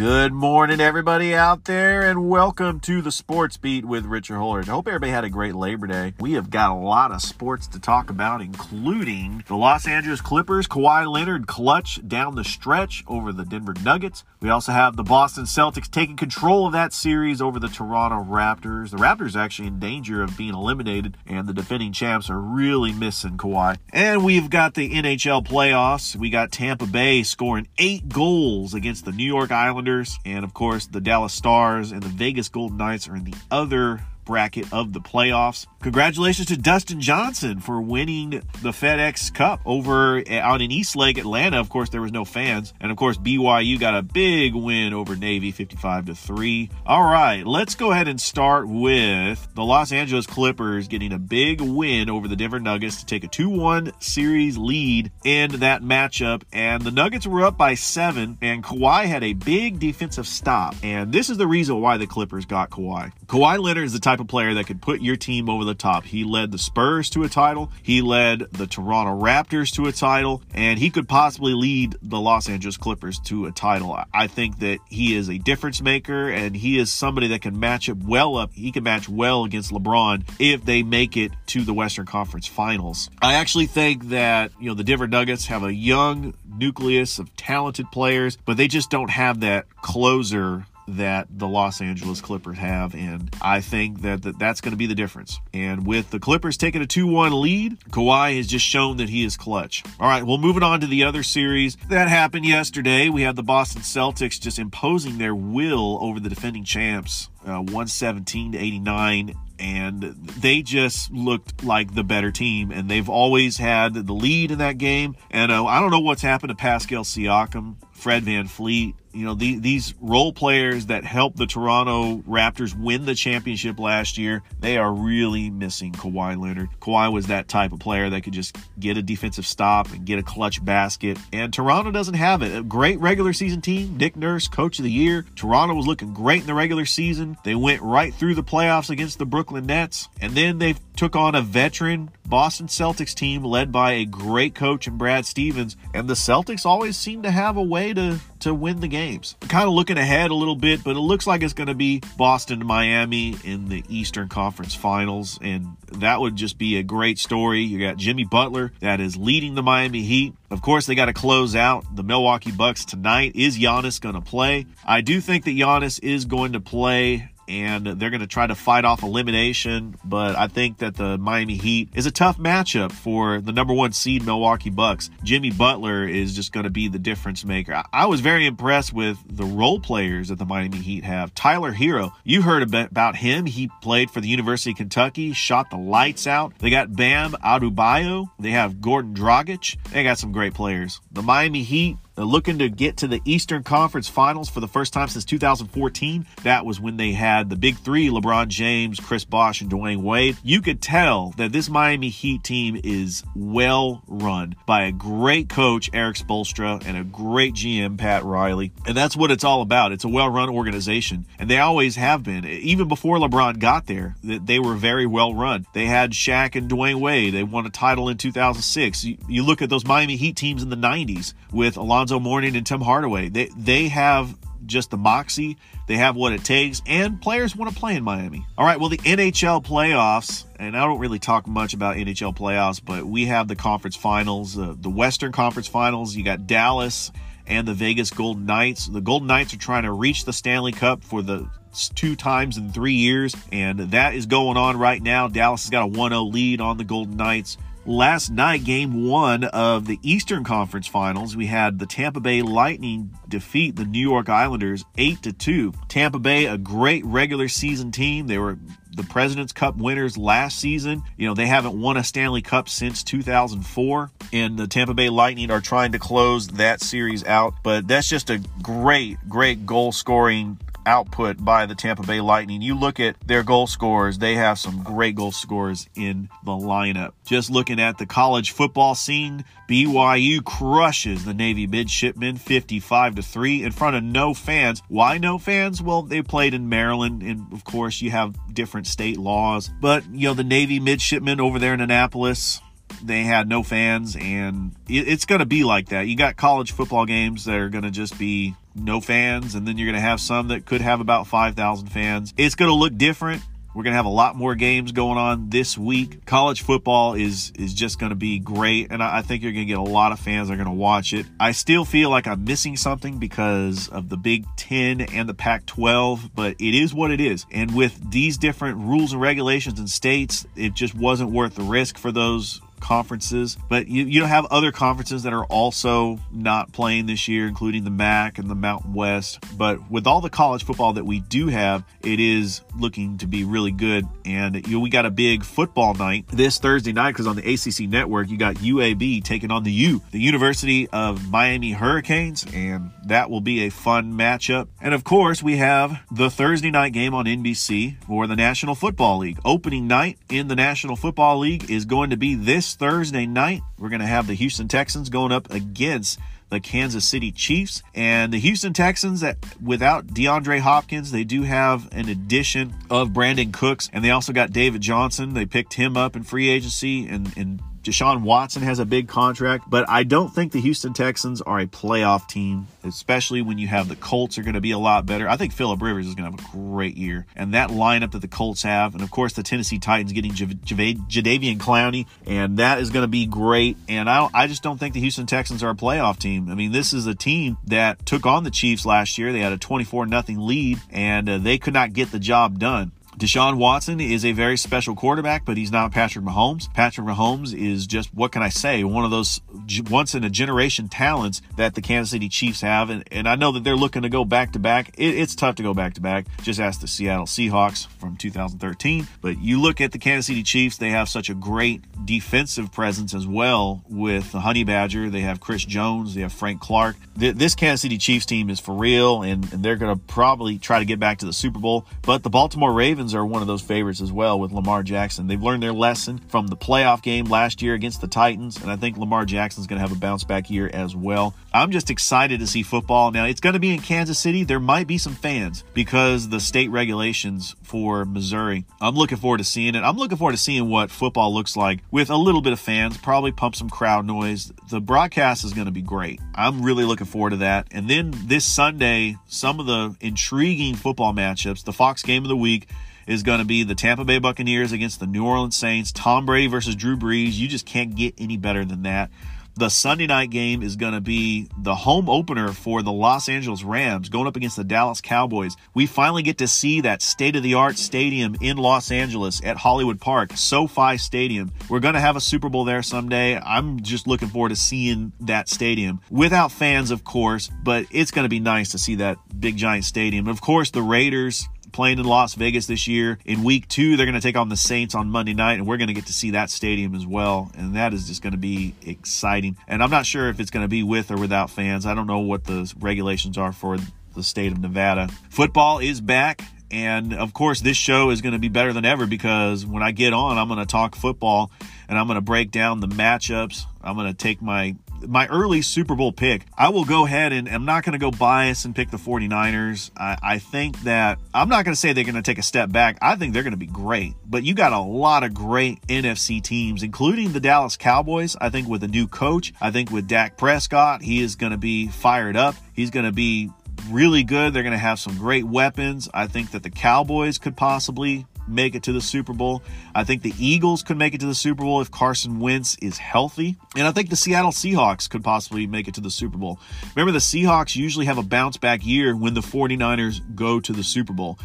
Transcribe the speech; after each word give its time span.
Good 0.00 0.32
morning, 0.32 0.80
everybody 0.80 1.34
out 1.34 1.66
there, 1.66 2.00
and 2.00 2.26
welcome 2.26 2.80
to 2.80 3.02
the 3.02 3.12
Sports 3.12 3.58
Beat 3.58 3.84
with 3.84 4.06
Richard. 4.06 4.40
I 4.40 4.62
hope 4.62 4.88
everybody 4.88 5.12
had 5.12 5.24
a 5.24 5.28
great 5.28 5.54
Labor 5.54 5.86
Day. 5.86 6.14
We 6.18 6.32
have 6.32 6.48
got 6.48 6.70
a 6.70 6.74
lot 6.74 7.12
of 7.12 7.20
sports 7.20 7.66
to 7.66 7.78
talk 7.78 8.08
about, 8.08 8.40
including 8.40 9.44
the 9.46 9.56
Los 9.56 9.86
Angeles 9.86 10.22
Clippers, 10.22 10.66
Kawhi 10.66 11.06
Leonard 11.06 11.46
clutch 11.46 12.00
down 12.08 12.34
the 12.34 12.44
stretch 12.44 13.04
over 13.06 13.30
the 13.30 13.44
Denver 13.44 13.74
Nuggets. 13.84 14.24
We 14.40 14.48
also 14.48 14.72
have 14.72 14.96
the 14.96 15.02
Boston 15.02 15.44
Celtics 15.44 15.90
taking 15.90 16.16
control 16.16 16.66
of 16.66 16.72
that 16.72 16.94
series 16.94 17.42
over 17.42 17.60
the 17.60 17.68
Toronto 17.68 18.24
Raptors. 18.24 18.92
The 18.92 18.96
Raptors 18.96 19.36
actually 19.36 19.68
in 19.68 19.78
danger 19.80 20.22
of 20.22 20.34
being 20.34 20.54
eliminated, 20.54 21.18
and 21.26 21.46
the 21.46 21.52
defending 21.52 21.92
champs 21.92 22.30
are 22.30 22.40
really 22.40 22.94
missing 22.94 23.36
Kawhi. 23.36 23.76
And 23.92 24.24
we've 24.24 24.48
got 24.48 24.72
the 24.72 24.94
NHL 24.94 25.46
playoffs. 25.46 26.16
We 26.16 26.30
got 26.30 26.52
Tampa 26.52 26.86
Bay 26.86 27.22
scoring 27.22 27.68
eight 27.76 28.08
goals 28.08 28.72
against 28.72 29.04
the 29.04 29.12
New 29.12 29.26
York 29.26 29.52
Islanders. 29.52 29.89
And 30.24 30.44
of 30.44 30.54
course, 30.54 30.86
the 30.86 31.00
Dallas 31.00 31.32
Stars 31.32 31.90
and 31.92 32.02
the 32.02 32.08
Vegas 32.08 32.48
Golden 32.48 32.76
Knights 32.76 33.08
are 33.08 33.16
in 33.16 33.24
the 33.24 33.34
other 33.50 34.00
bracket 34.24 34.72
of 34.72 34.92
the 34.92 35.00
playoffs. 35.00 35.66
Congratulations 35.82 36.48
to 36.48 36.58
Dustin 36.58 37.00
Johnson 37.00 37.58
for 37.58 37.80
winning 37.80 38.30
the 38.60 38.70
FedEx 38.70 39.32
Cup 39.32 39.60
over 39.64 40.22
eh, 40.26 40.38
out 40.38 40.60
in 40.60 40.70
East 40.70 40.94
Lake, 40.94 41.16
Atlanta. 41.16 41.58
Of 41.58 41.70
course, 41.70 41.88
there 41.88 42.02
was 42.02 42.12
no 42.12 42.24
fans, 42.24 42.74
and 42.80 42.92
of 42.92 42.98
course, 42.98 43.16
BYU 43.16 43.80
got 43.80 43.96
a 43.96 44.02
big 44.02 44.54
win 44.54 44.92
over 44.92 45.16
Navy, 45.16 45.50
55 45.50 46.06
to 46.06 46.14
three. 46.14 46.70
All 46.84 47.02
right, 47.02 47.46
let's 47.46 47.74
go 47.74 47.92
ahead 47.92 48.08
and 48.08 48.20
start 48.20 48.68
with 48.68 49.48
the 49.54 49.64
Los 49.64 49.90
Angeles 49.90 50.26
Clippers 50.26 50.86
getting 50.86 51.12
a 51.12 51.18
big 51.18 51.60
win 51.60 52.10
over 52.10 52.28
the 52.28 52.36
Denver 52.36 52.60
Nuggets 52.60 53.00
to 53.00 53.06
take 53.06 53.24
a 53.24 53.28
2-1 53.28 53.92
series 54.02 54.58
lead 54.58 55.10
in 55.24 55.50
that 55.60 55.82
matchup, 55.82 56.42
and 56.52 56.82
the 56.82 56.90
Nuggets 56.90 57.26
were 57.26 57.44
up 57.44 57.56
by 57.56 57.74
seven, 57.74 58.38
and 58.42 58.62
Kawhi 58.62 59.06
had 59.06 59.24
a 59.24 59.32
big 59.32 59.78
defensive 59.78 60.26
stop, 60.26 60.74
and 60.82 61.10
this 61.10 61.30
is 61.30 61.38
the 61.38 61.46
reason 61.46 61.80
why 61.80 61.96
the 61.96 62.06
Clippers 62.06 62.44
got 62.44 62.70
Kawhi. 62.70 63.12
Kawhi 63.26 63.58
Leonard 63.58 63.84
is 63.84 63.92
the 63.92 63.98
type 63.98 64.19
of 64.20 64.28
player 64.28 64.54
that 64.54 64.66
could 64.66 64.80
put 64.80 65.00
your 65.00 65.16
team 65.16 65.48
over 65.48 65.64
the 65.64 65.74
top. 65.74 66.04
He 66.04 66.24
led 66.24 66.52
the 66.52 66.58
Spurs 66.58 67.10
to 67.10 67.24
a 67.24 67.28
title, 67.28 67.72
he 67.82 68.02
led 68.02 68.40
the 68.52 68.66
Toronto 68.66 69.20
Raptors 69.20 69.72
to 69.74 69.86
a 69.86 69.92
title, 69.92 70.42
and 70.54 70.78
he 70.78 70.90
could 70.90 71.08
possibly 71.08 71.54
lead 71.54 71.96
the 72.02 72.20
Los 72.20 72.48
Angeles 72.48 72.76
Clippers 72.76 73.18
to 73.20 73.46
a 73.46 73.52
title. 73.52 73.98
I 74.12 74.26
think 74.26 74.58
that 74.60 74.78
he 74.88 75.14
is 75.14 75.28
a 75.28 75.38
difference 75.38 75.82
maker 75.82 76.28
and 76.28 76.56
he 76.56 76.78
is 76.78 76.92
somebody 76.92 77.28
that 77.28 77.42
can 77.42 77.58
match 77.58 77.88
up 77.88 77.98
well 77.98 78.36
up. 78.36 78.52
He 78.52 78.72
can 78.72 78.84
match 78.84 79.08
well 79.08 79.44
against 79.44 79.72
LeBron 79.72 80.28
if 80.38 80.64
they 80.64 80.82
make 80.82 81.16
it 81.16 81.32
to 81.46 81.62
the 81.62 81.74
Western 81.74 82.06
Conference 82.06 82.46
Finals. 82.46 83.10
I 83.20 83.34
actually 83.34 83.66
think 83.66 84.08
that, 84.10 84.52
you 84.60 84.68
know, 84.68 84.74
the 84.74 84.84
Denver 84.84 85.06
Nuggets 85.06 85.46
have 85.46 85.64
a 85.64 85.72
young 85.72 86.34
nucleus 86.48 87.18
of 87.18 87.34
talented 87.36 87.90
players, 87.90 88.36
but 88.44 88.56
they 88.56 88.68
just 88.68 88.90
don't 88.90 89.10
have 89.10 89.40
that 89.40 89.66
closer 89.82 90.66
that 90.96 91.28
the 91.30 91.48
Los 91.48 91.80
Angeles 91.80 92.20
Clippers 92.20 92.58
have. 92.58 92.94
And 92.94 93.34
I 93.40 93.60
think 93.60 94.02
that, 94.02 94.22
that 94.22 94.38
that's 94.38 94.60
going 94.60 94.72
to 94.72 94.76
be 94.76 94.86
the 94.86 94.94
difference. 94.94 95.40
And 95.52 95.86
with 95.86 96.10
the 96.10 96.18
Clippers 96.18 96.56
taking 96.56 96.82
a 96.82 96.86
2 96.86 97.06
1 97.06 97.40
lead, 97.40 97.80
Kawhi 97.90 98.36
has 98.36 98.46
just 98.46 98.64
shown 98.64 98.96
that 98.98 99.08
he 99.08 99.24
is 99.24 99.36
clutch. 99.36 99.82
All 99.98 100.08
right, 100.08 100.24
well, 100.24 100.38
moving 100.38 100.62
on 100.62 100.80
to 100.80 100.86
the 100.86 101.04
other 101.04 101.22
series 101.22 101.76
that 101.88 102.08
happened 102.08 102.44
yesterday. 102.46 103.08
We 103.08 103.22
had 103.22 103.36
the 103.36 103.42
Boston 103.42 103.82
Celtics 103.82 104.40
just 104.40 104.58
imposing 104.58 105.18
their 105.18 105.34
will 105.34 105.98
over 106.02 106.20
the 106.20 106.28
defending 106.28 106.64
champs, 106.64 107.28
uh, 107.46 107.58
117 107.58 108.52
to 108.52 108.58
89 108.58 109.34
and 109.60 110.02
they 110.02 110.62
just 110.62 111.12
looked 111.12 111.62
like 111.62 111.94
the 111.94 112.02
better 112.02 112.32
team 112.32 112.70
and 112.70 112.90
they've 112.90 113.10
always 113.10 113.58
had 113.58 113.94
the 113.94 114.12
lead 114.12 114.50
in 114.50 114.58
that 114.58 114.78
game 114.78 115.14
and 115.30 115.52
uh, 115.52 115.64
i 115.66 115.78
don't 115.78 115.90
know 115.90 116.00
what's 116.00 116.22
happened 116.22 116.48
to 116.48 116.54
pascal 116.54 117.04
siakam 117.04 117.76
fred 117.92 118.24
VanVleet 118.24 118.94
you 119.12 119.24
know 119.24 119.34
the, 119.34 119.58
these 119.58 119.94
role 120.00 120.32
players 120.32 120.86
that 120.86 121.04
helped 121.04 121.36
the 121.36 121.46
Toronto 121.46 122.18
Raptors 122.28 122.78
win 122.78 123.04
the 123.04 123.14
championship 123.14 123.78
last 123.78 124.18
year, 124.18 124.42
they 124.60 124.76
are 124.76 124.92
really 124.92 125.50
missing 125.50 125.92
Kawhi 125.92 126.40
Leonard. 126.40 126.68
Kawhi 126.80 127.12
was 127.12 127.26
that 127.26 127.48
type 127.48 127.72
of 127.72 127.80
player 127.80 128.10
that 128.10 128.22
could 128.22 128.32
just 128.32 128.56
get 128.78 128.96
a 128.96 129.02
defensive 129.02 129.46
stop 129.46 129.90
and 129.92 130.04
get 130.04 130.18
a 130.18 130.22
clutch 130.22 130.64
basket, 130.64 131.18
and 131.32 131.52
Toronto 131.52 131.90
doesn't 131.90 132.14
have 132.14 132.42
it. 132.42 132.56
A 132.56 132.62
great 132.62 132.98
regular 133.00 133.32
season 133.32 133.60
team, 133.60 133.96
Nick 133.96 134.16
Nurse, 134.16 134.48
coach 134.48 134.78
of 134.78 134.84
the 134.84 134.90
year. 134.90 135.26
Toronto 135.36 135.74
was 135.74 135.86
looking 135.86 136.14
great 136.14 136.42
in 136.42 136.46
the 136.46 136.54
regular 136.54 136.84
season. 136.84 137.36
They 137.44 137.54
went 137.54 137.82
right 137.82 138.14
through 138.14 138.34
the 138.34 138.42
playoffs 138.42 138.90
against 138.90 139.18
the 139.18 139.26
Brooklyn 139.26 139.66
Nets, 139.66 140.08
and 140.20 140.34
then 140.34 140.58
they 140.58 140.74
took 140.96 141.16
on 141.16 141.34
a 141.34 141.42
veteran 141.42 142.10
Boston 142.26 142.68
Celtics 142.68 143.14
team 143.14 143.42
led 143.42 143.72
by 143.72 143.92
a 143.92 144.04
great 144.04 144.54
coach 144.54 144.86
in 144.86 144.96
Brad 144.96 145.26
Stevens, 145.26 145.76
and 145.92 146.06
the 146.06 146.14
Celtics 146.14 146.64
always 146.64 146.96
seem 146.96 147.22
to 147.22 147.30
have 147.30 147.56
a 147.56 147.62
way 147.62 147.92
to 147.92 148.20
to 148.40 148.54
win 148.54 148.80
the 148.80 148.88
games. 148.88 149.36
Kind 149.48 149.66
of 149.66 149.74
looking 149.74 149.98
ahead 149.98 150.30
a 150.30 150.34
little 150.34 150.56
bit, 150.56 150.82
but 150.84 150.96
it 150.96 151.00
looks 151.00 151.26
like 151.26 151.42
it's 151.42 151.52
going 151.52 151.68
to 151.68 151.74
be 151.74 152.02
Boston 152.16 152.60
to 152.60 152.64
Miami 152.64 153.36
in 153.44 153.68
the 153.68 153.84
Eastern 153.88 154.28
Conference 154.28 154.74
Finals, 154.74 155.38
and 155.42 155.76
that 155.92 156.20
would 156.20 156.36
just 156.36 156.58
be 156.58 156.76
a 156.76 156.82
great 156.82 157.18
story. 157.18 157.60
You 157.62 157.78
got 157.78 157.96
Jimmy 157.96 158.24
Butler 158.24 158.72
that 158.80 159.00
is 159.00 159.16
leading 159.16 159.54
the 159.54 159.62
Miami 159.62 160.02
Heat. 160.02 160.34
Of 160.50 160.62
course, 160.62 160.86
they 160.86 160.94
got 160.94 161.06
to 161.06 161.12
close 161.12 161.54
out 161.54 161.84
the 161.94 162.02
Milwaukee 162.02 162.52
Bucks 162.52 162.84
tonight. 162.84 163.32
Is 163.34 163.58
Giannis 163.58 164.00
going 164.00 164.14
to 164.14 164.20
play? 164.20 164.66
I 164.84 165.00
do 165.00 165.20
think 165.20 165.44
that 165.44 165.56
Giannis 165.56 166.02
is 166.02 166.24
going 166.24 166.52
to 166.52 166.60
play 166.60 167.30
and 167.50 167.86
they're 167.86 168.10
going 168.10 168.20
to 168.20 168.26
try 168.26 168.46
to 168.46 168.54
fight 168.54 168.84
off 168.84 169.02
elimination. 169.02 169.96
But 170.04 170.36
I 170.36 170.46
think 170.46 170.78
that 170.78 170.96
the 170.96 171.18
Miami 171.18 171.56
Heat 171.56 171.90
is 171.94 172.06
a 172.06 172.10
tough 172.10 172.38
matchup 172.38 172.92
for 172.92 173.40
the 173.40 173.52
number 173.52 173.74
one 173.74 173.92
seed 173.92 174.24
Milwaukee 174.24 174.70
Bucks. 174.70 175.10
Jimmy 175.24 175.50
Butler 175.50 176.06
is 176.06 176.34
just 176.34 176.52
going 176.52 176.64
to 176.64 176.70
be 176.70 176.88
the 176.88 176.98
difference 176.98 177.44
maker. 177.44 177.82
I 177.92 178.06
was 178.06 178.20
very 178.20 178.46
impressed 178.46 178.92
with 178.92 179.18
the 179.28 179.44
role 179.44 179.80
players 179.80 180.28
that 180.28 180.38
the 180.38 180.44
Miami 180.44 180.78
Heat 180.78 181.04
have. 181.04 181.34
Tyler 181.34 181.72
Herro, 181.72 182.12
you 182.24 182.42
heard 182.42 182.62
about 182.62 183.16
him. 183.16 183.46
He 183.46 183.68
played 183.82 184.10
for 184.10 184.20
the 184.20 184.28
University 184.28 184.70
of 184.70 184.76
Kentucky, 184.76 185.32
shot 185.32 185.70
the 185.70 185.76
lights 185.76 186.26
out. 186.26 186.58
They 186.58 186.70
got 186.70 186.94
Bam 186.94 187.32
Adebayo. 187.32 188.30
They 188.38 188.50
have 188.52 188.74
Goran 188.74 189.14
Dragic. 189.14 189.76
They 189.90 190.04
got 190.04 190.18
some 190.18 190.32
great 190.32 190.54
players. 190.54 191.00
The 191.10 191.22
Miami 191.22 191.62
Heat 191.62 191.96
they're 192.20 192.26
looking 192.26 192.58
to 192.58 192.68
get 192.68 192.98
to 192.98 193.08
the 193.08 193.22
Eastern 193.24 193.62
Conference 193.62 194.06
Finals 194.06 194.50
for 194.50 194.60
the 194.60 194.68
first 194.68 194.92
time 194.92 195.08
since 195.08 195.24
2014. 195.24 196.26
That 196.42 196.66
was 196.66 196.78
when 196.78 196.98
they 196.98 197.12
had 197.12 197.48
the 197.48 197.56
big 197.56 197.78
three 197.78 198.10
LeBron 198.10 198.48
James, 198.48 199.00
Chris 199.00 199.24
Bosh, 199.24 199.62
and 199.62 199.70
Dwyane 199.70 200.02
Wade. 200.02 200.36
You 200.42 200.60
could 200.60 200.82
tell 200.82 201.32
that 201.38 201.50
this 201.50 201.70
Miami 201.70 202.10
Heat 202.10 202.44
team 202.44 202.78
is 202.84 203.22
well 203.34 204.02
run 204.06 204.54
by 204.66 204.84
a 204.84 204.92
great 204.92 205.48
coach, 205.48 205.88
Erik 205.94 206.16
Spoelstra, 206.16 206.84
and 206.84 206.94
a 206.94 207.04
great 207.04 207.54
GM, 207.54 207.96
Pat 207.96 208.22
Riley. 208.22 208.72
And 208.86 208.94
that's 208.94 209.16
what 209.16 209.30
it's 209.30 209.42
all 209.42 209.62
about. 209.62 209.92
It's 209.92 210.04
a 210.04 210.08
well 210.08 210.28
run 210.28 210.50
organization, 210.50 211.24
and 211.38 211.48
they 211.48 211.56
always 211.56 211.96
have 211.96 212.22
been. 212.22 212.44
Even 212.44 212.86
before 212.86 213.16
LeBron 213.16 213.60
got 213.60 213.86
there, 213.86 214.14
they 214.22 214.58
were 214.58 214.74
very 214.74 215.06
well 215.06 215.32
run. 215.32 215.64
They 215.72 215.86
had 215.86 216.10
Shaq 216.10 216.54
and 216.54 216.70
Dwyane 216.70 217.00
Wade. 217.00 217.32
They 217.32 217.44
won 217.44 217.64
a 217.64 217.70
title 217.70 218.10
in 218.10 218.18
2006. 218.18 219.04
You, 219.04 219.42
look 219.42 219.62
at 219.62 219.70
those 219.70 219.86
Miami 219.86 220.16
Heat 220.16 220.36
teams 220.36 220.62
in 220.62 220.68
the 220.68 220.76
90s 220.76 221.32
with 221.50 221.78
Alonzo 221.78 222.09
Mourning 222.18 222.56
and 222.56 222.66
Tim 222.66 222.80
Hardaway. 222.80 223.28
They 223.28 223.50
they 223.56 223.88
have 223.88 224.34
just 224.66 224.90
the 224.90 224.96
moxie. 224.96 225.58
They 225.86 225.96
have 225.96 226.16
what 226.16 226.32
it 226.32 226.44
takes, 226.44 226.80
and 226.86 227.20
players 227.20 227.56
want 227.56 227.72
to 227.72 227.78
play 227.78 227.96
in 227.96 228.04
Miami. 228.04 228.46
All 228.56 228.64
right, 228.64 228.78
well, 228.78 228.88
the 228.88 228.98
NHL 228.98 229.64
playoffs, 229.64 230.44
and 230.58 230.76
I 230.76 230.84
don't 230.84 231.00
really 231.00 231.18
talk 231.18 231.46
much 231.46 231.74
about 231.74 231.96
NHL 231.96 232.36
playoffs, 232.36 232.80
but 232.84 233.04
we 233.04 233.26
have 233.26 233.48
the 233.48 233.56
conference 233.56 233.96
finals, 233.96 234.56
uh, 234.56 234.74
the 234.78 234.90
Western 234.90 235.32
Conference 235.32 235.68
finals. 235.68 236.14
You 236.14 236.24
got 236.24 236.46
Dallas 236.46 237.10
and 237.46 237.66
the 237.66 237.74
Vegas 237.74 238.10
Golden 238.10 238.46
Knights. 238.46 238.86
The 238.86 239.00
Golden 239.00 239.26
Knights 239.26 239.52
are 239.52 239.58
trying 239.58 239.82
to 239.82 239.92
reach 239.92 240.24
the 240.24 240.32
Stanley 240.32 240.72
Cup 240.72 241.02
for 241.02 241.22
the 241.22 241.48
two 241.94 242.16
times 242.16 242.56
in 242.56 242.72
three 242.72 242.94
years, 242.94 243.34
and 243.52 243.78
that 243.78 244.14
is 244.14 244.26
going 244.26 244.56
on 244.56 244.76
right 244.76 245.02
now. 245.02 245.28
Dallas 245.28 245.64
has 245.64 245.70
got 245.70 245.82
a 245.82 245.86
1 245.86 246.10
0 246.12 246.22
lead 246.24 246.60
on 246.60 246.76
the 246.76 246.84
Golden 246.84 247.16
Knights. 247.16 247.56
Last 247.86 248.30
night, 248.30 248.64
game 248.64 249.08
one 249.08 249.44
of 249.44 249.86
the 249.86 249.98
Eastern 250.02 250.44
Conference 250.44 250.86
Finals, 250.86 251.34
we 251.34 251.46
had 251.46 251.78
the 251.78 251.86
Tampa 251.86 252.20
Bay 252.20 252.42
Lightning 252.42 253.10
defeat 253.26 253.76
the 253.76 253.86
New 253.86 254.06
York 254.06 254.28
Islanders 254.28 254.84
8 254.98 255.22
to 255.22 255.32
2. 255.32 255.72
Tampa 255.88 256.18
Bay, 256.18 256.44
a 256.44 256.58
great 256.58 257.04
regular 257.06 257.48
season 257.48 257.90
team. 257.90 258.26
They 258.26 258.36
were 258.36 258.58
the 258.94 259.02
President's 259.04 259.54
Cup 259.54 259.78
winners 259.78 260.18
last 260.18 260.58
season. 260.58 261.02
You 261.16 261.26
know, 261.26 261.34
they 261.34 261.46
haven't 261.46 261.80
won 261.80 261.96
a 261.96 262.04
Stanley 262.04 262.42
Cup 262.42 262.68
since 262.68 263.02
2004, 263.02 264.10
and 264.34 264.58
the 264.58 264.66
Tampa 264.66 264.92
Bay 264.92 265.08
Lightning 265.08 265.50
are 265.50 265.62
trying 265.62 265.92
to 265.92 265.98
close 265.98 266.48
that 266.48 266.82
series 266.82 267.24
out. 267.24 267.54
But 267.62 267.88
that's 267.88 268.10
just 268.10 268.28
a 268.28 268.42
great, 268.60 269.16
great 269.26 269.64
goal 269.64 269.92
scoring 269.92 270.58
output 270.90 271.42
by 271.44 271.66
the 271.66 271.74
Tampa 271.76 272.02
Bay 272.02 272.20
Lightning. 272.20 272.60
You 272.60 272.74
look 272.74 272.98
at 272.98 273.16
their 273.24 273.44
goal 273.44 273.68
scorers, 273.68 274.18
they 274.18 274.34
have 274.34 274.58
some 274.58 274.82
great 274.82 275.14
goal 275.14 275.30
scorers 275.30 275.88
in 275.94 276.28
the 276.44 276.50
lineup. 276.50 277.12
Just 277.24 277.48
looking 277.48 277.78
at 277.78 277.98
the 277.98 278.06
college 278.06 278.50
football 278.50 278.96
scene, 278.96 279.44
BYU 279.68 280.44
crushes 280.44 281.24
the 281.24 281.32
Navy 281.32 281.68
midshipmen 281.68 282.36
55 282.36 283.14
to 283.14 283.22
3 283.22 283.62
in 283.62 283.70
front 283.70 283.94
of 283.94 284.02
no 284.02 284.34
fans. 284.34 284.82
Why 284.88 285.18
no 285.18 285.38
fans? 285.38 285.80
Well, 285.80 286.02
they 286.02 286.22
played 286.22 286.54
in 286.54 286.68
Maryland 286.68 287.22
and 287.22 287.52
of 287.52 287.62
course 287.62 288.02
you 288.02 288.10
have 288.10 288.34
different 288.52 288.88
state 288.88 289.16
laws. 289.16 289.70
But, 289.80 290.04
you 290.12 290.26
know, 290.26 290.34
the 290.34 290.42
Navy 290.42 290.80
midshipmen 290.80 291.40
over 291.40 291.60
there 291.60 291.72
in 291.72 291.80
Annapolis, 291.80 292.60
they 293.02 293.22
had 293.22 293.48
no 293.48 293.62
fans 293.62 294.16
and 294.18 294.72
it's 294.88 295.24
going 295.24 295.40
to 295.40 295.46
be 295.46 295.64
like 295.64 295.88
that. 295.88 296.06
You 296.06 296.16
got 296.16 296.36
college 296.36 296.72
football 296.72 297.06
games 297.06 297.44
that 297.44 297.56
are 297.56 297.68
going 297.68 297.84
to 297.84 297.90
just 297.90 298.18
be 298.18 298.54
no 298.74 299.00
fans 299.00 299.54
and 299.54 299.66
then 299.66 299.78
you're 299.78 299.86
going 299.86 299.94
to 299.94 300.00
have 300.00 300.20
some 300.20 300.48
that 300.48 300.66
could 300.66 300.80
have 300.80 301.00
about 301.00 301.26
5,000 301.26 301.88
fans. 301.88 302.34
It's 302.36 302.54
going 302.54 302.70
to 302.70 302.74
look 302.74 302.96
different. 302.96 303.42
We're 303.72 303.84
going 303.84 303.92
to 303.92 303.98
have 303.98 304.06
a 304.06 304.08
lot 304.08 304.34
more 304.34 304.56
games 304.56 304.90
going 304.90 305.16
on 305.16 305.48
this 305.48 305.78
week. 305.78 306.26
College 306.26 306.62
football 306.62 307.14
is 307.14 307.52
is 307.54 307.72
just 307.72 308.00
going 308.00 308.10
to 308.10 308.16
be 308.16 308.40
great, 308.40 308.90
and 308.90 309.00
I, 309.00 309.18
I 309.18 309.22
think 309.22 309.44
you're 309.44 309.52
going 309.52 309.66
to 309.66 309.72
get 309.72 309.78
a 309.78 309.82
lot 309.82 310.10
of 310.10 310.18
fans 310.18 310.48
that 310.48 310.54
are 310.54 310.56
going 310.56 310.66
to 310.66 310.72
watch 310.72 311.12
it. 311.12 311.24
I 311.38 311.52
still 311.52 311.84
feel 311.84 312.10
like 312.10 312.26
I'm 312.26 312.44
missing 312.44 312.76
something 312.76 313.18
because 313.18 313.88
of 313.88 314.08
the 314.08 314.16
Big 314.16 314.44
Ten 314.56 315.00
and 315.00 315.28
the 315.28 315.34
Pac 315.34 315.66
12, 315.66 316.34
but 316.34 316.56
it 316.58 316.74
is 316.74 316.92
what 316.92 317.12
it 317.12 317.20
is. 317.20 317.46
And 317.52 317.72
with 317.76 318.10
these 318.10 318.38
different 318.38 318.78
rules 318.78 319.12
and 319.12 319.22
regulations 319.22 319.78
and 319.78 319.88
states, 319.88 320.46
it 320.56 320.74
just 320.74 320.96
wasn't 320.96 321.30
worth 321.30 321.54
the 321.54 321.62
risk 321.62 321.96
for 321.96 322.10
those 322.10 322.60
conferences, 322.80 323.56
but 323.68 323.88
you, 323.88 324.04
you 324.04 324.24
have 324.24 324.46
other 324.46 324.72
conferences 324.72 325.22
that 325.22 325.32
are 325.32 325.44
also 325.44 326.18
not 326.32 326.72
playing 326.72 327.06
this 327.06 327.28
year, 327.28 327.46
including 327.46 327.84
the 327.84 327.90
MAC 327.90 328.38
and 328.38 328.48
the 328.48 328.54
Mountain 328.54 328.94
West. 328.94 329.38
But 329.56 329.90
with 329.90 330.06
all 330.06 330.20
the 330.20 330.30
college 330.30 330.64
football 330.64 330.94
that 330.94 331.04
we 331.04 331.20
do 331.20 331.48
have, 331.48 331.84
it 332.02 332.20
is 332.20 332.62
looking 332.78 333.18
to 333.18 333.26
be 333.26 333.44
really 333.44 333.72
good. 333.72 334.06
And 334.24 334.66
you 334.66 334.74
know, 334.74 334.80
we 334.80 334.90
got 334.90 335.06
a 335.06 335.10
big 335.10 335.44
football 335.44 335.94
night 335.94 336.26
this 336.28 336.58
Thursday 336.58 336.92
night 336.92 337.12
because 337.12 337.26
on 337.26 337.36
the 337.36 337.54
ACC 337.54 337.88
network, 337.88 338.28
you 338.30 338.38
got 338.38 338.56
UAB 338.56 339.22
taking 339.24 339.50
on 339.50 339.62
the 339.64 339.72
U, 339.72 340.02
the 340.10 340.20
University 340.20 340.88
of 340.88 341.30
Miami 341.30 341.72
Hurricanes, 341.72 342.44
and 342.54 342.90
that 343.06 343.30
will 343.30 343.40
be 343.40 343.66
a 343.66 343.70
fun 343.70 344.14
matchup. 344.14 344.68
And 344.80 344.94
of 344.94 345.04
course, 345.04 345.42
we 345.42 345.56
have 345.56 346.00
the 346.10 346.30
Thursday 346.30 346.70
night 346.70 346.92
game 346.92 347.14
on 347.14 347.26
NBC 347.26 348.02
for 348.04 348.26
the 348.26 348.36
National 348.36 348.74
Football 348.74 349.18
League. 349.18 349.38
Opening 349.44 349.86
night 349.86 350.18
in 350.30 350.48
the 350.48 350.56
National 350.56 350.96
Football 350.96 351.38
League 351.38 351.70
is 351.70 351.84
going 351.84 352.10
to 352.10 352.16
be 352.16 352.34
Thursday 352.74 353.26
night, 353.26 353.62
we're 353.78 353.88
going 353.88 354.00
to 354.00 354.06
have 354.06 354.26
the 354.26 354.34
Houston 354.34 354.68
Texans 354.68 355.08
going 355.08 355.32
up 355.32 355.50
against 355.50 356.18
the 356.50 356.60
Kansas 356.60 357.08
City 357.08 357.32
Chiefs. 357.32 357.82
And 357.94 358.32
the 358.32 358.38
Houston 358.40 358.72
Texans, 358.72 359.20
that 359.20 359.38
without 359.62 360.08
DeAndre 360.08 360.60
Hopkins, 360.60 361.12
they 361.12 361.24
do 361.24 361.42
have 361.42 361.88
an 361.92 362.08
addition 362.08 362.74
of 362.90 363.10
Brandin 363.10 363.52
Cooks, 363.52 363.88
and 363.92 364.04
they 364.04 364.10
also 364.10 364.32
got 364.32 364.52
David 364.52 364.80
Johnson. 364.80 365.34
They 365.34 365.46
picked 365.46 365.74
him 365.74 365.96
up 365.96 366.16
in 366.16 366.24
free 366.24 366.48
agency, 366.48 367.06
and, 367.06 367.32
and 367.36 367.62
Deshaun 367.82 368.22
Watson 368.22 368.62
has 368.62 368.78
a 368.78 368.84
big 368.84 369.08
contract, 369.08 369.68
but 369.68 369.88
I 369.88 370.02
don't 370.02 370.28
think 370.28 370.52
the 370.52 370.60
Houston 370.60 370.92
Texans 370.92 371.40
are 371.40 371.60
a 371.60 371.66
playoff 371.66 372.28
team, 372.28 372.66
especially 372.84 373.40
when 373.40 373.56
you 373.56 373.68
have 373.68 373.88
the 373.88 373.96
Colts 373.96 374.36
are 374.36 374.42
going 374.42 374.54
to 374.54 374.60
be 374.60 374.72
a 374.72 374.78
lot 374.78 375.06
better. 375.06 375.26
I 375.26 375.36
think 375.36 375.54
Philip 375.54 375.80
Rivers 375.80 376.06
is 376.06 376.14
going 376.14 376.30
to 376.30 376.42
have 376.42 376.54
a 376.54 376.56
great 376.56 376.96
year. 376.96 377.26
And 377.34 377.54
that 377.54 377.70
lineup 377.70 378.12
that 378.12 378.20
the 378.20 378.28
Colts 378.28 378.62
have, 378.64 378.94
and 378.94 379.02
of 379.02 379.10
course 379.10 379.32
the 379.32 379.42
Tennessee 379.42 379.78
Titans 379.78 380.12
getting 380.12 380.34
J- 380.34 380.46
J- 380.62 380.94
Jadeveon 380.94 381.56
Clowney, 381.56 382.06
and 382.26 382.58
that 382.58 382.80
is 382.80 382.90
going 382.90 383.04
to 383.04 383.08
be 383.08 383.26
great. 383.26 383.78
And 383.88 384.10
I, 384.10 384.28
I 384.34 384.46
just 384.46 384.62
don't 384.62 384.78
think 384.78 384.92
the 384.92 385.00
Houston 385.00 385.26
Texans 385.26 385.62
are 385.62 385.70
a 385.70 385.74
playoff 385.74 386.18
team. 386.18 386.50
I 386.50 386.54
mean, 386.54 386.72
this 386.72 386.92
is 386.92 387.06
a 387.06 387.14
team 387.14 387.56
that 387.64 388.04
took 388.04 388.26
on 388.26 388.44
the 388.44 388.50
Chiefs 388.50 388.84
last 388.84 389.16
year. 389.16 389.32
They 389.32 389.40
had 389.40 389.52
a 389.52 389.58
24 389.58 390.06
nothing 390.06 390.38
lead, 390.38 390.78
and 390.90 391.28
uh, 391.28 391.38
they 391.38 391.56
could 391.56 391.74
not 391.74 391.94
get 391.94 392.12
the 392.12 392.18
job 392.18 392.58
done. 392.58 392.92
Deshaun 393.20 393.58
Watson 393.58 394.00
is 394.00 394.24
a 394.24 394.32
very 394.32 394.56
special 394.56 394.94
quarterback, 394.94 395.44
but 395.44 395.58
he's 395.58 395.70
not 395.70 395.92
Patrick 395.92 396.24
Mahomes. 396.24 396.72
Patrick 396.72 397.06
Mahomes 397.06 397.52
is 397.52 397.86
just, 397.86 398.14
what 398.14 398.32
can 398.32 398.40
I 398.40 398.48
say, 398.48 398.82
one 398.82 399.04
of 399.04 399.10
those 399.10 399.42
once 399.90 400.14
in 400.14 400.24
a 400.24 400.30
generation 400.30 400.88
talents 400.88 401.42
that 401.58 401.74
the 401.74 401.82
Kansas 401.82 402.12
City 402.12 402.30
Chiefs 402.30 402.62
have. 402.62 402.88
And, 402.88 403.04
and 403.12 403.28
I 403.28 403.34
know 403.34 403.52
that 403.52 403.62
they're 403.62 403.76
looking 403.76 404.02
to 404.02 404.08
go 404.08 404.24
back 404.24 404.52
to 404.52 404.58
back. 404.58 404.94
it's 404.96 405.34
tough 405.34 405.56
to 405.56 405.62
go 405.62 405.74
back 405.74 405.92
to 405.94 406.00
back. 406.00 406.28
Just 406.40 406.60
ask 406.60 406.80
the 406.80 406.88
Seattle 406.88 407.26
Seahawks 407.26 407.88
from 407.98 408.16
2013. 408.16 409.06
But 409.20 409.38
you 409.38 409.60
look 409.60 409.82
at 409.82 409.92
the 409.92 409.98
Kansas 409.98 410.28
City 410.28 410.42
Chiefs, 410.42 410.78
they 410.78 410.88
have 410.88 411.10
such 411.10 411.28
a 411.28 411.34
great 411.34 411.82
defensive 412.06 412.72
presence 412.72 413.12
as 413.12 413.26
well 413.26 413.84
with 413.86 414.32
the 414.32 414.40
Honey 414.40 414.64
Badger. 414.64 415.10
They 415.10 415.20
have 415.20 415.40
Chris 415.40 415.66
Jones, 415.66 416.14
they 416.14 416.22
have 416.22 416.32
Frank 416.32 416.62
Clark. 416.62 416.96
This 417.16 417.54
Kansas 417.54 417.82
City 417.82 417.98
Chiefs 417.98 418.24
team 418.24 418.48
is 418.48 418.60
for 418.60 418.74
real, 418.74 419.22
and, 419.22 419.52
and 419.52 419.62
they're 419.62 419.76
going 419.76 419.94
to 419.94 420.02
probably 420.06 420.58
try 420.58 420.78
to 420.78 420.86
get 420.86 420.98
back 420.98 421.18
to 421.18 421.26
the 421.26 421.34
Super 421.34 421.58
Bowl. 421.58 421.84
But 422.00 422.22
the 422.22 422.30
Baltimore 422.30 422.72
Ravens 422.72 423.09
Are 423.14 423.26
one 423.26 423.42
of 423.42 423.48
those 423.48 423.62
favorites 423.62 424.00
as 424.00 424.12
well 424.12 424.38
with 424.38 424.52
Lamar 424.52 424.82
Jackson. 424.82 425.26
They've 425.26 425.42
learned 425.42 425.62
their 425.62 425.72
lesson 425.72 426.18
from 426.28 426.46
the 426.46 426.56
playoff 426.56 427.02
game 427.02 427.26
last 427.26 427.62
year 427.62 427.74
against 427.74 428.00
the 428.00 428.06
Titans, 428.06 428.60
and 428.60 428.70
I 428.70 428.76
think 428.76 428.96
Lamar 428.96 429.24
Jackson's 429.24 429.66
going 429.66 429.80
to 429.80 429.86
have 429.86 429.96
a 429.96 430.00
bounce 430.00 430.24
back 430.24 430.50
year 430.50 430.70
as 430.72 430.94
well. 430.94 431.34
I'm 431.52 431.70
just 431.70 431.90
excited 431.90 432.40
to 432.40 432.46
see 432.46 432.62
football. 432.62 433.10
Now, 433.10 433.24
it's 433.24 433.40
going 433.40 433.54
to 433.54 433.58
be 433.58 433.74
in 433.74 433.80
Kansas 433.80 434.18
City. 434.18 434.44
There 434.44 434.60
might 434.60 434.86
be 434.86 434.98
some 434.98 435.14
fans 435.14 435.64
because 435.74 436.28
the 436.28 436.40
state 436.40 436.70
regulations 436.70 437.56
for 437.62 438.04
Missouri. 438.04 438.64
I'm 438.80 438.94
looking 438.94 439.18
forward 439.18 439.38
to 439.38 439.44
seeing 439.44 439.74
it. 439.74 439.82
I'm 439.82 439.96
looking 439.96 440.18
forward 440.18 440.32
to 440.32 440.38
seeing 440.38 440.68
what 440.68 440.90
football 440.90 441.34
looks 441.34 441.56
like 441.56 441.80
with 441.90 442.10
a 442.10 442.16
little 442.16 442.42
bit 442.42 442.52
of 442.52 442.60
fans, 442.60 442.96
probably 442.96 443.32
pump 443.32 443.56
some 443.56 443.70
crowd 443.70 444.06
noise. 444.06 444.52
The 444.70 444.80
broadcast 444.80 445.44
is 445.44 445.52
going 445.52 445.66
to 445.66 445.72
be 445.72 445.82
great. 445.82 446.20
I'm 446.34 446.62
really 446.62 446.84
looking 446.84 447.06
forward 447.06 447.30
to 447.30 447.36
that. 447.38 447.68
And 447.72 447.88
then 447.88 448.12
this 448.26 448.44
Sunday, 448.44 449.16
some 449.26 449.60
of 449.60 449.66
the 449.66 449.96
intriguing 450.00 450.74
football 450.74 451.12
matchups, 451.12 451.64
the 451.64 451.72
Fox 451.72 452.02
game 452.02 452.22
of 452.22 452.28
the 452.28 452.36
week 452.36 452.68
is 453.10 453.24
going 453.24 453.40
to 453.40 453.44
be 453.44 453.64
the 453.64 453.74
Tampa 453.74 454.04
Bay 454.04 454.20
Buccaneers 454.20 454.70
against 454.70 455.00
the 455.00 455.06
New 455.06 455.26
Orleans 455.26 455.56
Saints. 455.56 455.90
Tom 455.90 456.24
Brady 456.24 456.46
versus 456.46 456.76
Drew 456.76 456.96
Brees. 456.96 457.32
You 457.32 457.48
just 457.48 457.66
can't 457.66 457.96
get 457.96 458.14
any 458.18 458.36
better 458.36 458.64
than 458.64 458.84
that. 458.84 459.10
The 459.56 459.68
Sunday 459.68 460.06
night 460.06 460.30
game 460.30 460.62
is 460.62 460.76
going 460.76 460.92
to 460.92 461.00
be 461.00 461.48
the 461.58 461.74
home 461.74 462.08
opener 462.08 462.52
for 462.52 462.82
the 462.82 462.92
Los 462.92 463.28
Angeles 463.28 463.64
Rams 463.64 464.08
going 464.08 464.28
up 464.28 464.36
against 464.36 464.56
the 464.56 464.62
Dallas 464.62 465.00
Cowboys. 465.00 465.56
We 465.74 465.86
finally 465.86 466.22
get 466.22 466.38
to 466.38 466.46
see 466.46 466.82
that 466.82 467.02
state 467.02 467.34
of 467.34 467.42
the 467.42 467.54
art 467.54 467.78
stadium 467.78 468.36
in 468.40 468.58
Los 468.58 468.92
Angeles 468.92 469.42
at 469.44 469.56
Hollywood 469.56 470.00
Park, 470.00 470.30
SoFi 470.36 470.96
Stadium. 470.96 471.50
We're 471.68 471.80
going 471.80 471.94
to 471.94 472.00
have 472.00 472.14
a 472.14 472.20
Super 472.20 472.48
Bowl 472.48 472.64
there 472.64 472.82
someday. 472.82 473.36
I'm 473.38 473.80
just 473.80 474.06
looking 474.06 474.28
forward 474.28 474.50
to 474.50 474.56
seeing 474.56 475.12
that 475.20 475.48
stadium 475.48 476.00
without 476.10 476.52
fans, 476.52 476.92
of 476.92 477.02
course, 477.02 477.50
but 477.64 477.86
it's 477.90 478.12
going 478.12 478.24
to 478.24 478.30
be 478.30 478.40
nice 478.40 478.70
to 478.70 478.78
see 478.78 478.94
that 478.94 479.18
big 479.38 479.56
giant 479.56 479.84
stadium. 479.84 480.28
of 480.28 480.40
course, 480.40 480.70
the 480.70 480.82
Raiders 480.82 481.48
playing 481.72 481.98
in 481.98 482.04
Las 482.04 482.34
Vegas 482.34 482.66
this 482.66 482.86
year. 482.86 483.18
In 483.24 483.44
week 483.44 483.68
two, 483.68 483.96
they're 483.96 484.06
going 484.06 484.14
to 484.14 484.20
take 484.20 484.36
on 484.36 484.48
the 484.48 484.56
Saints 484.56 484.94
on 484.94 485.10
Monday 485.10 485.34
night, 485.34 485.54
and 485.54 485.66
we're 485.66 485.76
going 485.76 485.88
to 485.88 485.94
get 485.94 486.06
to 486.06 486.12
see 486.12 486.32
that 486.32 486.50
stadium 486.50 486.94
as 486.94 487.06
well. 487.06 487.50
And 487.56 487.76
that 487.76 487.94
is 487.94 488.06
just 488.06 488.22
going 488.22 488.32
to 488.32 488.38
be 488.38 488.74
exciting. 488.82 489.56
And 489.68 489.82
I'm 489.82 489.90
not 489.90 490.06
sure 490.06 490.28
if 490.28 490.40
it's 490.40 490.50
going 490.50 490.64
to 490.64 490.68
be 490.68 490.82
with 490.82 491.10
or 491.10 491.16
without 491.16 491.50
fans. 491.50 491.86
I 491.86 491.94
don't 491.94 492.06
know 492.06 492.20
what 492.20 492.44
the 492.44 492.72
regulations 492.78 493.38
are 493.38 493.52
for 493.52 493.78
the 494.14 494.22
state 494.22 494.52
of 494.52 494.58
Nevada. 494.58 495.08
Football 495.30 495.78
is 495.78 496.00
back. 496.00 496.42
And 496.72 497.12
of 497.14 497.34
course, 497.34 497.60
this 497.60 497.76
show 497.76 498.10
is 498.10 498.22
going 498.22 498.32
to 498.32 498.38
be 498.38 498.48
better 498.48 498.72
than 498.72 498.84
ever 498.84 499.06
because 499.06 499.66
when 499.66 499.82
I 499.82 499.90
get 499.90 500.12
on, 500.12 500.38
I'm 500.38 500.46
going 500.46 500.60
to 500.60 500.66
talk 500.66 500.94
football 500.94 501.50
and 501.88 501.98
I'm 501.98 502.06
going 502.06 502.14
to 502.14 502.20
break 502.20 502.52
down 502.52 502.78
the 502.78 502.86
matchups. 502.86 503.64
I'm 503.82 503.96
going 503.96 504.06
to 504.06 504.14
take 504.14 504.40
my 504.40 504.76
my 505.06 505.26
early 505.26 505.62
Super 505.62 505.94
Bowl 505.94 506.12
pick, 506.12 506.46
I 506.56 506.68
will 506.70 506.84
go 506.84 507.06
ahead 507.06 507.32
and 507.32 507.48
I'm 507.48 507.64
not 507.64 507.84
going 507.84 507.92
to 507.92 507.98
go 507.98 508.10
bias 508.10 508.64
and 508.64 508.74
pick 508.74 508.90
the 508.90 508.96
49ers. 508.96 509.90
I, 509.96 510.16
I 510.22 510.38
think 510.38 510.80
that 510.82 511.18
I'm 511.34 511.48
not 511.48 511.64
going 511.64 511.74
to 511.74 511.80
say 511.80 511.92
they're 511.92 512.04
going 512.04 512.14
to 512.14 512.22
take 512.22 512.38
a 512.38 512.42
step 512.42 512.70
back. 512.70 512.98
I 513.00 513.16
think 513.16 513.34
they're 513.34 513.42
going 513.42 513.52
to 513.52 513.56
be 513.56 513.66
great, 513.66 514.14
but 514.26 514.44
you 514.44 514.54
got 514.54 514.72
a 514.72 514.80
lot 514.80 515.24
of 515.24 515.34
great 515.34 515.80
NFC 515.86 516.42
teams, 516.42 516.82
including 516.82 517.32
the 517.32 517.40
Dallas 517.40 517.76
Cowboys. 517.76 518.36
I 518.40 518.50
think 518.50 518.68
with 518.68 518.82
a 518.82 518.88
new 518.88 519.06
coach, 519.06 519.52
I 519.60 519.70
think 519.70 519.90
with 519.90 520.06
Dak 520.06 520.36
Prescott, 520.36 521.02
he 521.02 521.20
is 521.22 521.36
going 521.36 521.52
to 521.52 521.58
be 521.58 521.88
fired 521.88 522.36
up. 522.36 522.54
He's 522.72 522.90
going 522.90 523.06
to 523.06 523.12
be 523.12 523.50
really 523.88 524.22
good. 524.22 524.52
They're 524.52 524.62
going 524.62 524.72
to 524.72 524.78
have 524.78 524.98
some 524.98 525.16
great 525.16 525.44
weapons. 525.44 526.08
I 526.12 526.26
think 526.26 526.50
that 526.52 526.62
the 526.62 526.70
Cowboys 526.70 527.38
could 527.38 527.56
possibly 527.56 528.26
make 528.50 528.74
it 528.74 528.82
to 528.84 528.92
the 528.92 529.00
Super 529.00 529.32
Bowl. 529.32 529.62
I 529.94 530.04
think 530.04 530.22
the 530.22 530.34
Eagles 530.38 530.82
could 530.82 530.96
make 530.96 531.14
it 531.14 531.20
to 531.20 531.26
the 531.26 531.34
Super 531.34 531.62
Bowl 531.62 531.80
if 531.80 531.90
Carson 531.90 532.40
Wentz 532.40 532.76
is 532.82 532.98
healthy. 532.98 533.56
And 533.76 533.86
I 533.86 533.92
think 533.92 534.10
the 534.10 534.16
Seattle 534.16 534.52
Seahawks 534.52 535.08
could 535.08 535.24
possibly 535.24 535.66
make 535.66 535.88
it 535.88 535.94
to 535.94 536.00
the 536.00 536.10
Super 536.10 536.38
Bowl. 536.38 536.58
Remember, 536.94 537.12
the 537.12 537.18
Seahawks 537.18 537.76
usually 537.76 538.06
have 538.06 538.18
a 538.18 538.22
bounce 538.22 538.56
back 538.56 538.84
year 538.84 539.16
when 539.16 539.34
the 539.34 539.40
49ers 539.40 540.34
go 540.34 540.60
to 540.60 540.72
the 540.72 540.84
Super 540.84 541.12
Bowl. 541.12 541.38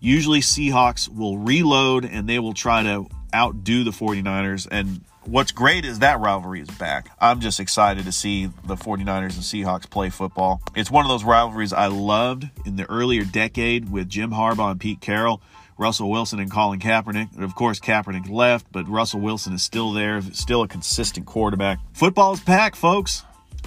Usually, 0.00 0.40
Seahawks 0.40 1.08
will 1.08 1.38
reload 1.38 2.04
and 2.04 2.28
they 2.28 2.38
will 2.38 2.54
try 2.54 2.82
to 2.82 3.06
outdo 3.34 3.84
the 3.84 3.90
49ers. 3.90 4.66
And 4.70 5.04
what's 5.24 5.52
great 5.52 5.84
is 5.84 6.00
that 6.00 6.20
rivalry 6.20 6.60
is 6.60 6.70
back. 6.70 7.08
I'm 7.20 7.40
just 7.40 7.60
excited 7.60 8.04
to 8.04 8.12
see 8.12 8.46
the 8.64 8.74
49ers 8.74 9.34
and 9.34 9.42
Seahawks 9.42 9.88
play 9.88 10.10
football. 10.10 10.60
It's 10.74 10.90
one 10.90 11.04
of 11.04 11.08
those 11.08 11.24
rivalries 11.24 11.72
I 11.72 11.86
loved 11.86 12.48
in 12.66 12.76
the 12.76 12.88
earlier 12.90 13.24
decade 13.24 13.90
with 13.90 14.08
Jim 14.08 14.30
Harbaugh 14.30 14.72
and 14.72 14.80
Pete 14.80 15.00
Carroll. 15.00 15.40
Russell 15.78 16.10
Wilson 16.10 16.38
and 16.38 16.50
Colin 16.50 16.80
Kaepernick. 16.80 17.42
Of 17.42 17.54
course, 17.54 17.80
Kaepernick 17.80 18.28
left, 18.28 18.66
but 18.72 18.88
Russell 18.88 19.20
Wilson 19.20 19.52
is 19.52 19.62
still 19.62 19.92
there, 19.92 20.20
still 20.32 20.62
a 20.62 20.68
consistent 20.68 21.26
quarterback. 21.26 21.78
Football 21.92 22.34
is 22.34 22.40
packed, 22.40 22.76
folks 22.76 23.24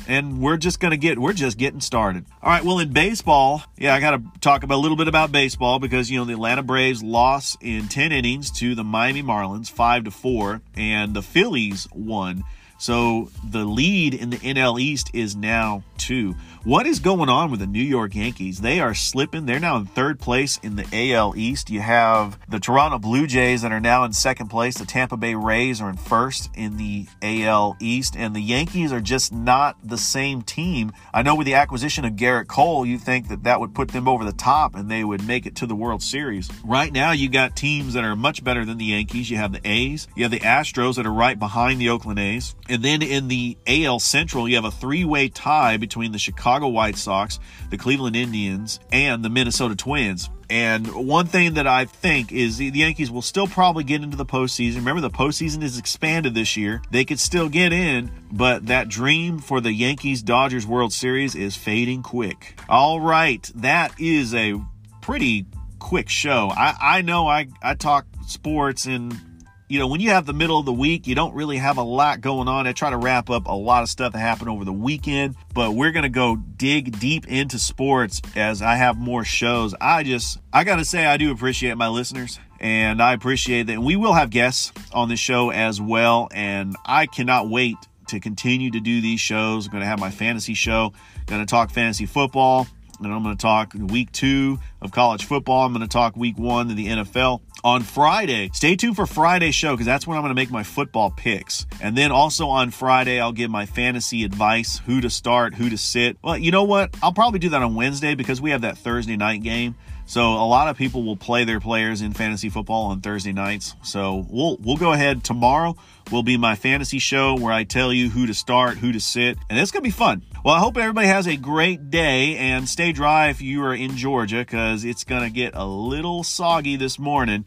and 0.08 0.40
we're 0.40 0.58
just 0.58 0.80
going 0.80 0.92
to 0.92 0.98
get 0.98 1.18
we're 1.18 1.34
just 1.34 1.58
getting 1.58 1.82
started. 1.82 2.26
All 2.42 2.50
right, 2.50 2.64
well 2.64 2.80
in 2.80 2.94
baseball, 2.94 3.64
yeah, 3.78 3.94
I 3.94 4.00
got 4.00 4.12
to 4.12 4.40
talk 4.40 4.64
about 4.64 4.76
a 4.76 4.82
little 4.82 4.98
bit 4.98 5.08
about 5.08 5.32
baseball 5.32 5.80
because 5.80 6.12
you 6.12 6.20
know 6.20 6.26
the 6.26 6.34
Atlanta 6.34 6.64
Braves 6.64 7.04
lost 7.04 7.58
in 7.62 7.88
10 7.88 8.12
innings 8.12 8.52
to 8.52 8.76
the 8.76 8.84
Miami 8.84 9.24
Marlins 9.24 9.70
5 9.70 10.06
to 10.06 10.12
4 10.12 10.62
and 10.76 11.14
the 11.14 11.22
Phillies 11.22 11.88
won. 11.94 12.44
So 12.78 13.32
the 13.44 13.64
lead 13.64 14.14
in 14.14 14.30
the 14.30 14.38
NL 14.38 14.80
East 14.80 15.10
is 15.14 15.36
now 15.36 15.84
two. 15.98 16.36
What 16.66 16.88
is 16.88 17.00
going 17.00 17.30
on 17.30 17.52
with 17.52 17.60
the 17.60 17.68
New 17.68 17.84
York 17.84 18.16
Yankees? 18.16 18.60
They 18.60 18.80
are 18.80 18.96
slipping. 18.96 19.46
They're 19.46 19.60
now 19.60 19.78
in 19.78 19.86
third 19.86 20.20
place 20.20 20.58
in 20.64 20.76
the 20.76 21.14
AL 21.14 21.36
East. 21.38 21.70
You 21.70 21.80
have 21.82 22.40
the 22.50 22.60
Toronto 22.60 22.98
Blue 22.98 23.28
Jays 23.28 23.62
that 23.62 23.72
are 23.72 23.80
now 23.80 24.04
in 24.04 24.14
second 24.14 24.48
place. 24.48 24.80
The 24.80 24.86
Tampa 24.88 25.16
Bay 25.16 25.36
Rays 25.36 25.80
are 25.80 25.92
in 25.92 25.96
first 25.96 26.50
in 26.56 26.78
the 26.78 27.06
AL 27.22 27.78
East. 27.80 28.16
And 28.18 28.36
the 28.36 28.42
Yankees 28.42 28.92
are 28.92 29.00
just 29.00 29.32
not 29.32 29.78
the 29.84 30.00
same 30.00 30.42
team. 30.42 30.92
I 31.14 31.22
know 31.22 31.36
with 31.36 31.46
the 31.46 31.54
acquisition 31.54 32.04
of 32.04 32.14
Gerrit 32.14 32.48
Cole, 32.48 32.84
you 32.84 32.98
think 32.98 33.28
that 33.28 33.44
that 33.44 33.60
would 33.60 33.76
put 33.76 33.90
them 33.90 34.08
over 34.08 34.26
the 34.26 34.34
top 34.34 34.74
and 34.74 34.90
they 34.90 35.04
would 35.04 35.24
make 35.28 35.46
it 35.46 35.56
to 35.58 35.68
the 35.68 35.76
World 35.76 36.02
Series. 36.02 36.50
Right 36.64 36.92
now, 36.92 37.12
you 37.12 37.30
got 37.30 37.56
teams 37.56 37.94
that 37.94 38.04
are 38.04 38.16
much 38.16 38.44
better 38.44 38.66
than 38.66 38.80
the 38.80 38.86
Yankees. 38.86 39.30
You 39.30 39.38
have 39.38 39.52
the 39.52 39.62
A's, 39.64 40.08
you 40.16 40.24
have 40.24 40.32
the 40.32 40.40
Astros 40.40 40.96
that 40.96 41.06
are 41.06 41.14
right 41.14 41.38
behind 41.38 41.80
the 41.80 41.90
Oakland 41.90 42.18
A's. 42.18 42.56
And 42.68 42.82
then 42.82 43.04
in 43.04 43.28
the 43.28 43.56
AL 43.68 44.00
Central, 44.00 44.50
you 44.50 44.56
have 44.56 44.66
a 44.66 44.72
three 44.72 45.06
way 45.06 45.30
tie 45.30 45.78
between 45.78 46.12
the 46.12 46.18
Chicago 46.18 46.55
White 46.64 46.98
Sox, 46.98 47.40
the 47.70 47.78
Cleveland 47.78 48.16
Indians, 48.16 48.80
and 48.92 49.24
the 49.24 49.30
Minnesota 49.30 49.76
Twins. 49.76 50.30
And 50.50 50.88
one 51.08 51.26
thing 51.26 51.56
that 51.56 51.66
I 51.66 51.86
think 51.86 52.32
is 52.32 52.58
the 52.58 52.70
Yankees 52.70 53.10
will 53.10 53.22
still 53.22 53.48
probably 53.48 53.84
get 53.84 54.04
into 54.04 54.16
the 54.16 54.26
postseason. 54.26 54.76
Remember, 54.76 55.02
the 55.02 55.10
postseason 55.10 55.64
is 55.64 55.78
expanded 55.78 56.36
this 56.36 56.56
year. 56.56 56.82
They 56.92 57.04
could 57.04 57.20
still 57.20 57.50
get 57.50 57.74
in, 57.74 58.12
but 58.32 58.68
that 58.68 58.88
dream 58.88 59.40
for 59.40 59.60
the 59.60 59.74
Yankees 59.74 60.22
Dodgers 60.22 60.68
World 60.68 60.94
Series 60.94 61.36
is 61.36 61.56
fading 61.56 62.04
quick. 62.04 62.60
All 62.70 63.00
right, 63.00 63.50
that 63.56 64.00
is 64.00 64.36
a 64.36 64.62
pretty 65.02 65.48
quick 65.80 66.10
show. 66.10 66.52
I, 66.52 66.76
I 66.80 67.02
know 67.02 67.28
I, 67.28 67.48
I 67.62 67.76
talk 67.76 68.06
sports 68.28 68.86
and 68.86 69.20
you 69.68 69.80
know, 69.80 69.88
when 69.88 70.00
you 70.00 70.12
have 70.12 70.26
the 70.26 70.34
middle 70.34 70.60
of 70.60 70.66
the 70.66 70.74
week, 70.74 71.08
you 71.08 71.16
don't 71.16 71.34
really 71.34 71.58
have 71.58 71.78
a 71.78 71.84
lot 71.84 72.22
going 72.22 72.48
on. 72.48 72.68
I 72.68 72.74
try 72.74 72.92
to 72.92 72.98
wrap 72.98 73.30
up 73.30 73.48
a 73.48 73.54
lot 73.54 73.82
of 73.82 73.90
stuff 73.90 74.14
that 74.14 74.20
happened 74.20 74.50
over 74.50 74.64
the 74.64 74.74
weekend, 74.74 75.36
but 75.54 75.72
we're 75.72 75.92
going 75.92 76.04
to 76.04 76.10
go 76.10 76.36
dig 76.36 77.00
deep 77.00 77.28
into 77.28 77.58
sports 77.58 78.22
as 78.36 78.62
I 78.62 78.76
have 78.76 78.98
more 78.98 79.24
shows. 79.24 79.74
I 79.82 80.04
just, 80.04 80.40
I 80.54 80.64
got 80.64 80.76
to 80.76 80.86
say, 80.86 81.06
I 81.06 81.18
do 81.18 81.32
appreciate 81.32 81.78
my 81.78 81.88
listeners 81.88 82.40
and 82.60 83.02
I 83.02 83.14
appreciate 83.14 83.68
that. 83.68 83.74
And 83.74 83.86
we 83.86 83.96
will 83.96 84.14
have 84.14 84.30
guests 84.30 84.72
on 84.94 85.10
the 85.10 85.16
show 85.16 85.50
as 85.50 85.82
well. 85.82 86.30
And 86.32 86.76
I 86.86 87.08
cannot 87.08 87.50
wait 87.50 87.78
to 88.10 88.20
continue 88.20 88.70
to 88.70 88.80
do 88.80 89.02
these 89.02 89.20
shows. 89.20 89.66
I'm 89.66 89.72
going 89.72 89.82
to 89.82 89.88
have 89.88 90.00
my 90.00 90.12
fantasy 90.12 90.54
show, 90.54 90.94
going 91.26 91.42
to 91.42 91.50
talk 91.50 91.72
fantasy 91.72 92.06
football 92.06 92.68
and 93.00 93.14
I'm 93.14 93.24
going 93.24 93.36
to 93.36 93.42
talk 93.42 93.74
week 93.74 94.12
two 94.12 94.60
of 94.82 94.92
college 94.92 95.26
football. 95.26 95.66
I'm 95.66 95.74
going 95.74 95.82
to 95.82 95.92
talk 95.92 96.16
week 96.16 96.38
one 96.38 96.70
of 96.70 96.78
the 96.78 96.88
NFL 96.88 97.42
on 97.66 97.82
Friday. 97.82 98.52
Stay 98.54 98.76
tuned 98.76 98.96
for 98.96 99.08
Friday's 99.08 99.56
show 99.56 99.74
because 99.74 99.88
that's 99.88 100.06
when 100.06 100.16
I'm 100.16 100.22
going 100.22 100.30
to 100.30 100.40
make 100.40 100.52
my 100.52 100.62
football 100.62 101.10
picks. 101.10 101.66
And 101.82 101.98
then 101.98 102.12
also 102.12 102.48
on 102.48 102.70
Friday, 102.70 103.20
I'll 103.20 103.32
give 103.32 103.50
my 103.50 103.66
fantasy 103.66 104.24
advice 104.24 104.80
who 104.86 105.02
to 105.02 105.10
start, 105.10 105.56
who 105.56 105.72
to 105.72 105.78
sit. 105.78 106.16
Well, 106.24 106.38
you 106.38 106.52
know 106.52 106.64
what? 106.64 106.96
I'll 107.02 107.12
probably 107.12 107.40
do 107.40 107.50
that 107.50 107.64
on 107.64 107.74
Wednesday 107.74 108.14
because 108.14 108.40
we 108.40 108.52
have 108.52 108.62
that 108.62 108.78
Thursday 108.78 109.18
night 109.18 109.42
game. 109.42 109.74
So 110.06 110.22
a 110.22 110.46
lot 110.46 110.68
of 110.68 110.78
people 110.78 111.04
will 111.04 111.18
play 111.18 111.44
their 111.44 111.60
players 111.60 112.04
in 112.04 112.14
fantasy 112.14 112.50
football 112.50 112.92
on 112.92 113.02
Thursday 113.02 113.34
nights. 113.34 113.74
So 113.82 114.28
we'll 114.30 114.58
we'll 114.58 114.78
go 114.78 114.94
ahead 114.94 115.24
tomorrow 115.24 115.76
will 116.12 116.24
be 116.24 116.38
my 116.38 116.56
fantasy 116.56 117.00
show 117.00 117.36
where 117.36 117.52
I 117.52 117.64
tell 117.64 117.92
you 117.92 118.10
who 118.10 118.28
to 118.28 118.34
start, 118.34 118.78
who 118.78 118.92
to 118.92 119.00
sit, 119.00 119.38
and 119.50 119.58
it's 119.60 119.72
going 119.72 119.84
to 119.84 119.88
be 119.88 119.92
fun. 119.92 120.24
Well, 120.44 120.54
I 120.54 120.60
hope 120.60 120.78
everybody 120.78 121.08
has 121.08 121.28
a 121.28 121.36
great 121.36 121.90
day 121.90 122.38
and 122.38 122.70
stay 122.70 122.92
dry 122.92 123.30
if 123.30 123.42
you 123.42 123.64
are 123.64 123.74
in 123.74 123.98
Georgia 123.98 124.40
because 124.40 124.86
it's 124.86 125.04
going 125.04 125.24
to 125.24 125.30
get 125.30 125.56
a 125.56 125.66
little 125.66 126.24
soggy 126.24 126.76
this 126.76 127.00
morning. 127.00 127.46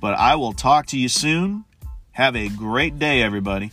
But 0.00 0.14
I 0.14 0.34
will 0.36 0.52
talk 0.52 0.86
to 0.86 0.98
you 0.98 1.08
soon. 1.08 1.64
Have 2.12 2.36
a 2.36 2.48
great 2.48 2.98
day, 2.98 3.22
everybody. 3.22 3.70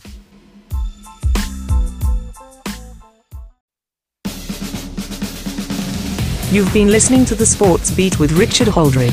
You've 6.50 6.72
been 6.72 6.88
listening 6.88 7.26
to 7.26 7.34
the 7.34 7.44
Sports 7.44 7.90
Beat 7.90 8.18
with 8.18 8.32
Richard 8.32 8.68
Holdridge. 8.68 9.12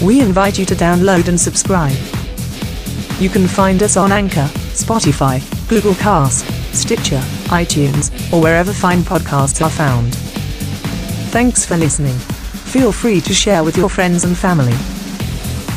We 0.00 0.20
invite 0.20 0.58
you 0.58 0.64
to 0.66 0.74
download 0.74 1.26
and 1.26 1.40
subscribe. 1.40 1.96
You 3.20 3.28
can 3.28 3.48
find 3.48 3.82
us 3.82 3.96
on 3.96 4.12
Anchor, 4.12 4.48
Spotify, 4.74 5.40
Google 5.68 5.94
Cast, 5.94 6.46
Stitcher, 6.72 7.22
iTunes, 7.46 8.12
or 8.32 8.40
wherever 8.40 8.72
fine 8.72 9.00
podcasts 9.00 9.64
are 9.64 9.70
found. 9.70 10.14
Thanks 11.32 11.66
for 11.66 11.76
listening. 11.76 12.16
Feel 12.70 12.92
free 12.92 13.20
to 13.20 13.34
share 13.34 13.64
with 13.64 13.76
your 13.76 13.88
friends 13.88 14.22
and 14.24 14.36
family. 14.36 14.93